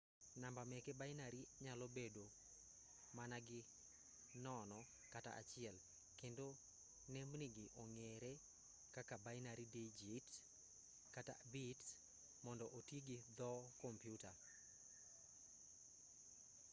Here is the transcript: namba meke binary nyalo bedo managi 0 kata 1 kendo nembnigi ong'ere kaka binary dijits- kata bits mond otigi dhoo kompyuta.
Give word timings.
namba 0.41 0.63
meke 0.71 0.91
binary 0.99 1.41
nyalo 1.65 1.85
bedo 1.97 2.25
managi 3.17 3.59
0 4.45 5.13
kata 5.13 5.31
1 5.41 6.19
kendo 6.19 6.47
nembnigi 7.13 7.65
ong'ere 7.83 8.33
kaka 8.95 9.15
binary 9.25 9.65
dijits- 9.75 10.41
kata 11.15 11.33
bits 11.51 11.85
mond 12.43 12.61
otigi 12.77 13.15
dhoo 13.37 13.59
kompyuta. 13.83 14.31